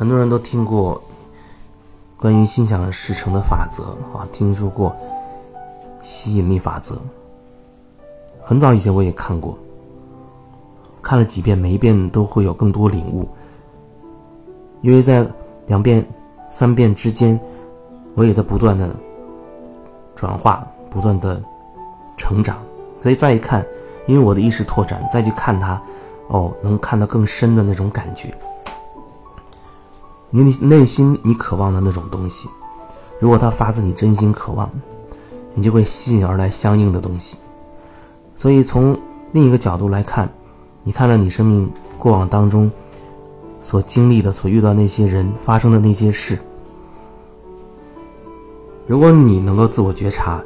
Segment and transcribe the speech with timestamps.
[0.00, 0.98] 很多人都听过
[2.16, 4.96] 关于心想事成的法则啊，听说过
[6.00, 6.96] 吸引力法则。
[8.42, 9.58] 很早以前我也看过，
[11.02, 13.28] 看了几遍，每一遍都会有更多领悟。
[14.80, 15.22] 因为在
[15.66, 16.02] 两遍、
[16.48, 17.38] 三遍之间，
[18.14, 18.96] 我也在不断的
[20.16, 21.42] 转化，不断的
[22.16, 22.56] 成长，
[23.02, 23.62] 所以再一看，
[24.06, 25.78] 因为我的意识拓展，再去看它，
[26.28, 28.32] 哦，能看到更深的那种感觉。
[30.30, 32.48] 你内心你渴望的那种东西，
[33.18, 34.70] 如果它发自你真心渴望，
[35.54, 37.36] 你就会吸引而来相应的东西。
[38.36, 38.98] 所以从
[39.32, 40.32] 另一个角度来看，
[40.84, 42.70] 你看了你生命过往当中
[43.60, 46.38] 所经历的、所遇到那些人发生的那些事，
[48.86, 50.40] 如果你能够自我觉察，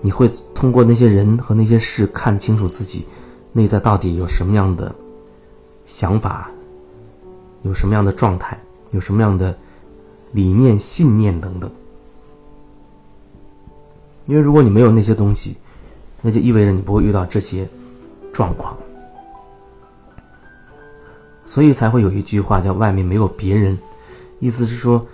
[0.00, 3.06] 你会通过那些人和那些事看清楚自己
[3.52, 4.94] 内在到底有什么样的
[5.84, 6.50] 想法，
[7.62, 8.58] 有什么样的状态。
[8.90, 9.56] 有什么样的
[10.32, 11.70] 理念、信念等等？
[14.26, 15.56] 因为如果你没有那些东西，
[16.22, 17.68] 那就意味着你不会遇到这些
[18.32, 18.76] 状况。
[21.44, 23.76] 所以才会有一句话叫“外面没有别人”，
[24.38, 25.04] 意思是说，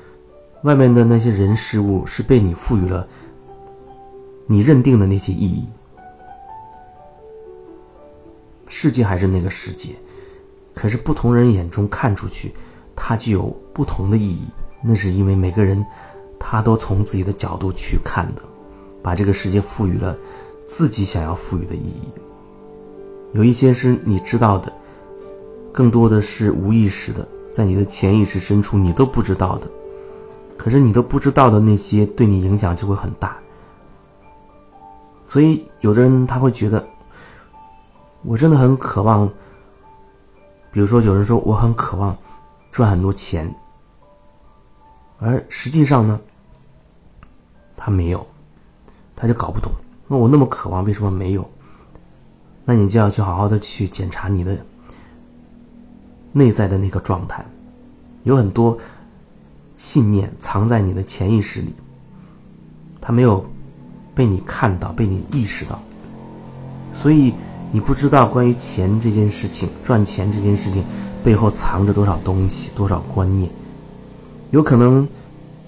[0.62, 3.08] 外面的那些人事物是被你赋予了
[4.46, 5.64] 你认定的那些意义。
[8.68, 9.94] 世界还是那个世界，
[10.74, 12.52] 可是不同人眼中看出去。
[12.96, 14.48] 它具有不同的意义，
[14.82, 15.84] 那是因为每个人，
[16.40, 18.42] 他都从自己的角度去看的，
[19.02, 20.16] 把这个世界赋予了
[20.66, 22.00] 自己想要赋予的意义。
[23.32, 24.72] 有一些是你知道的，
[25.72, 29.68] 更多的是无意识的，在你的潜意识深处你都不知道的。
[30.56, 33.36] 可是你都不知道的那些，对你影响就会很大。
[35.28, 36.84] 所以有的人他会觉得，
[38.22, 39.28] 我真的很渴望，
[40.72, 42.16] 比如说有人说我很渴望。
[42.76, 43.50] 赚很多钱，
[45.18, 46.20] 而实际上呢，
[47.74, 48.26] 他没有，
[49.16, 49.72] 他就搞不懂。
[50.06, 51.50] 那我那么渴望，为什么没有？
[52.66, 54.54] 那你就要去好好的去检查你的
[56.32, 57.42] 内在的那个状态，
[58.24, 58.76] 有很多
[59.78, 61.74] 信念藏在你的潜意识里，
[63.00, 63.42] 他没有
[64.14, 65.80] 被你看到，被你意识到，
[66.92, 67.32] 所以
[67.72, 70.84] 你不知道关于钱这件事情，赚钱这件事情。
[71.26, 73.50] 背后藏着多少东西，多少观念？
[74.52, 75.08] 有可能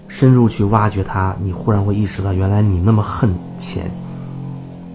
[0.06, 3.91] 深入去挖掘它，你忽然会意识到，原来你那么恨钱，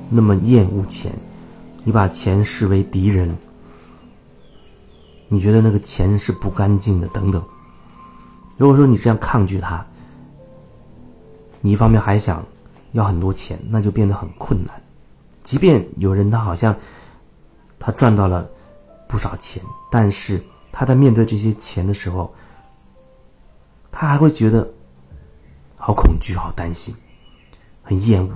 [0.09, 1.11] 那么厌恶钱，
[1.83, 3.35] 你把钱视为敌人，
[5.27, 7.43] 你觉得那个钱是不干净的，等等。
[8.55, 9.85] 如果说你这样抗拒它，
[11.59, 12.41] 你一方面还想
[12.93, 14.81] 要很多钱，那就变得很困难。
[15.43, 16.73] 即便有人他好像
[17.77, 18.49] 他赚到了
[19.09, 20.41] 不少钱，但是。
[20.73, 22.33] 他在面对这些钱的时候，
[23.91, 24.67] 他还会觉得
[25.77, 26.93] 好恐惧、好担心、
[27.83, 28.31] 很厌恶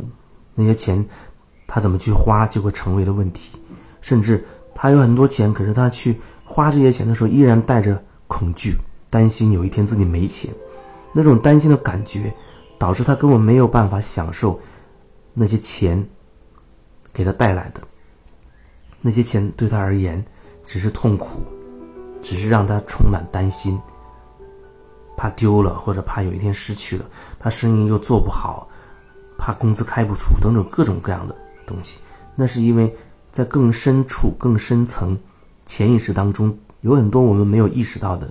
[0.53, 1.03] 那些钱，
[1.65, 3.59] 他怎么去花就会成为了问题。
[4.01, 6.15] 甚至他有很多钱，可是他去
[6.45, 8.75] 花这些钱的时候，依然带着恐惧、
[9.09, 10.53] 担心有一天自己没钱。
[11.11, 12.31] 那种担心的感觉，
[12.77, 14.59] 导致他根本没有办法享受
[15.33, 16.07] 那些钱
[17.11, 17.81] 给他带来的
[19.01, 20.23] 那些钱，对他而言
[20.63, 21.41] 只是痛苦。
[22.27, 23.79] 只是让他充满担心，
[25.15, 27.05] 怕丢了，或者怕有一天失去了，
[27.39, 28.67] 怕生意又做不好，
[29.37, 31.33] 怕工资开不出，等等各种各样的
[31.65, 31.99] 东西。
[32.35, 32.93] 那是因为
[33.31, 35.17] 在更深处、更深层
[35.65, 38.29] 潜意识当中，有很多我们没有意识到的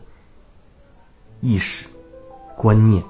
[1.41, 1.89] 意识
[2.55, 3.03] 观念。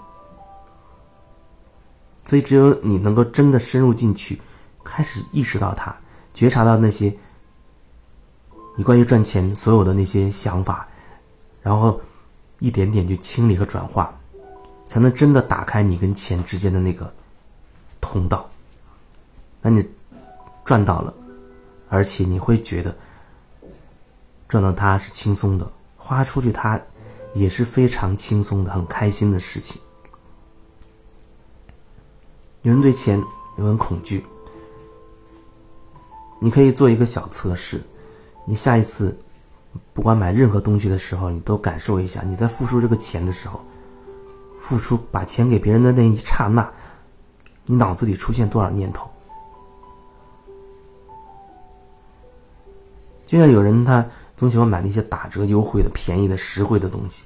[2.23, 4.41] 所以，只有你能够真的深入进去，
[4.85, 5.93] 开始意识到它，
[6.33, 7.13] 觉察到那些。
[8.79, 10.87] 你关于赚钱所有的那些想法，
[11.63, 11.99] 然后
[12.59, 14.15] 一点点去清理和转化，
[14.87, 17.11] 才能真的打开你跟钱之间的那个
[18.03, 18.49] 通道。
[19.63, 19.83] 那你
[20.63, 21.15] 赚到了，
[21.89, 22.95] 而且你会觉得
[24.47, 25.67] 赚到它是轻松的，
[25.97, 26.79] 花出去它
[27.33, 29.81] 也是非常轻松的、很开心的事情。
[32.61, 33.19] 有人对钱
[33.57, 34.23] 有人恐惧，
[36.39, 37.83] 你可以做一个小测试。
[38.49, 39.19] 你下一次，
[39.93, 43.61] 不管买任何东西的时候，你都感受一下，你在付出这个钱的时候，
[44.61, 46.71] 付出把钱给别人的那一刹那，
[47.65, 49.11] 你脑子里出现多少念头？
[53.27, 54.07] 就像有人他
[54.37, 57.25] 总喜欢买那些打折优惠的、便宜的、实惠的东西，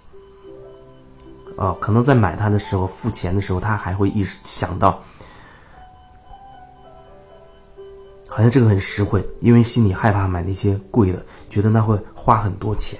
[1.56, 5.02] 哦，可能在买它的时候、付钱的时候，他还会意识想到。
[8.32, 12.96] 好像这个很实惠，因为心里害怕买那些贵的，觉得那会花很多钱，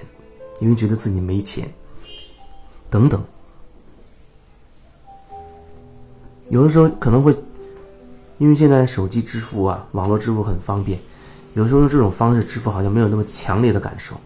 [0.59, 1.67] 因为觉得自己没钱。
[2.89, 3.23] 等等。
[6.49, 7.33] 有的时候可能会，
[8.39, 10.99] 因为现在手机支付啊，网络支付很方便，
[11.53, 14.19] 有时候用这种方式支付好像没有那么强烈的感受，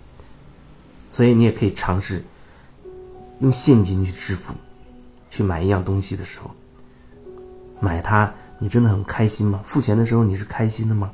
[1.12, 2.26] 所以你也可以尝试
[3.42, 4.56] 用现金去支付，
[5.30, 6.50] 去买一样东西的时候，
[7.80, 9.62] 买它你真的很开心吗？
[9.66, 11.12] 付钱的时候你是开心的吗？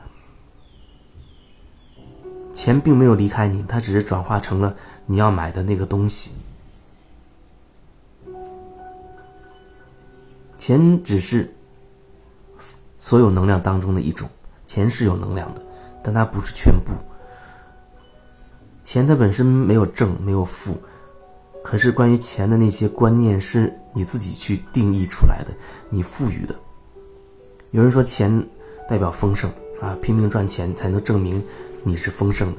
[2.54, 6.32] 钱并没有离开你，它只是转化成了你要买的那个东西。
[10.58, 11.52] 钱只是
[13.00, 14.30] 所有能量当中的一种，
[14.66, 15.62] 钱是有能量的，
[16.04, 16.92] 但它不是全部。
[18.84, 20.80] 钱它本身没有正，没有负，
[21.64, 25.52] 可是关于钱的那些观念是你自己去定义出来的，
[25.90, 26.54] 你赋予的。
[27.72, 28.48] 有人说钱
[28.88, 29.52] 代表丰盛
[29.82, 31.44] 啊，拼命赚钱才能证明
[31.84, 32.58] 你是丰盛的。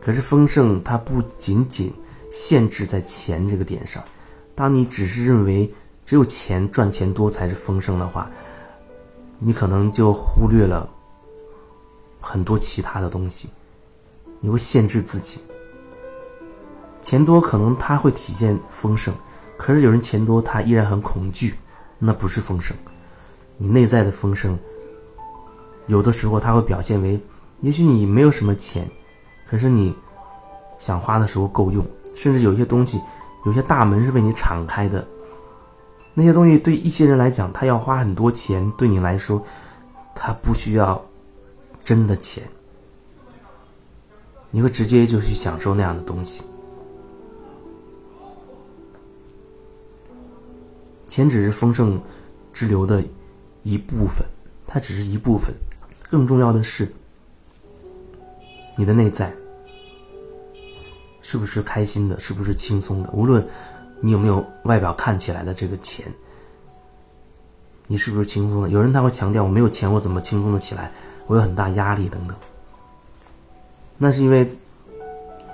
[0.00, 1.92] 可是丰盛它不仅仅
[2.30, 4.02] 限制在钱这个点上，
[4.54, 5.72] 当你只是认为。
[6.06, 8.30] 只有钱赚钱多才是丰盛的话，
[9.38, 10.86] 你可能就忽略了
[12.20, 13.48] 很多其他的东西，
[14.38, 15.40] 你会限制自己。
[17.00, 19.14] 钱多可能他会体现丰盛，
[19.56, 21.54] 可是有人钱多他依然很恐惧，
[21.98, 22.76] 那不是丰盛。
[23.56, 24.58] 你内在的丰盛，
[25.86, 27.20] 有的时候它会表现为，
[27.60, 28.88] 也许你没有什么钱，
[29.48, 29.94] 可是你
[30.78, 31.84] 想花的时候够用，
[32.14, 33.00] 甚至有些东西，
[33.46, 35.06] 有些大门是为你敞开的。
[36.14, 39.42] 那些东西对一些人来讲，他要花很多钱；对你来说，
[40.14, 41.04] 他不需要
[41.82, 42.42] 真的钱。
[44.50, 46.44] 你会直接就去享受那样的东西。
[51.08, 52.00] 钱只是丰盛
[52.52, 53.02] 之流的
[53.64, 54.24] 一部分，
[54.68, 55.52] 它只是一部分。
[56.08, 56.88] 更重要的是，
[58.76, 59.34] 你的内在
[61.20, 62.20] 是不是开心的？
[62.20, 63.10] 是不是轻松的？
[63.12, 63.44] 无论。
[64.00, 66.04] 你有没有外表看起来的这个钱？
[67.86, 68.68] 你是不是轻松的？
[68.68, 70.92] 有人他会强调我没有钱，我怎么轻松的起来？
[71.26, 72.36] 我有很大压力等等。
[73.96, 74.46] 那是因为，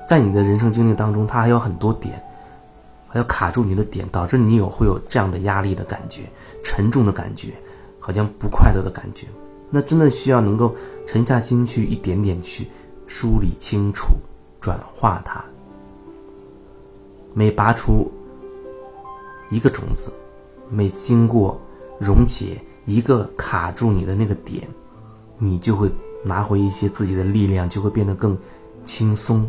[0.09, 2.21] 在你的人生经历当中，它还有很多点，
[3.07, 6.23] 还有卡住你的点，导致你有会有这样的压力的感觉、
[6.65, 7.55] 沉重的感觉，
[8.01, 9.29] 好像不快乐的感觉。
[9.71, 10.75] 那真的需要能够
[11.07, 12.67] 沉下心去，一点点去
[13.07, 14.09] 梳理清楚、
[14.61, 15.45] 转化它。
[17.33, 18.11] 每拔出。
[19.53, 20.13] 一个种子，
[20.69, 21.61] 每经过
[21.99, 24.63] 溶解一个卡住你的那个点，
[25.39, 25.91] 你就会
[26.23, 28.39] 拿回一些自己的力量，就会变得更
[28.85, 29.45] 轻松。